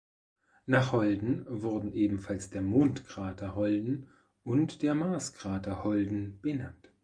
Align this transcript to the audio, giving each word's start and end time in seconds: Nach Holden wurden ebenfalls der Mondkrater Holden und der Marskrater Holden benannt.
Nach 0.65 0.93
Holden 0.93 1.45
wurden 1.47 1.93
ebenfalls 1.93 2.49
der 2.49 2.63
Mondkrater 2.63 3.53
Holden 3.53 4.07
und 4.43 4.81
der 4.81 4.95
Marskrater 4.95 5.83
Holden 5.83 6.39
benannt. 6.41 6.91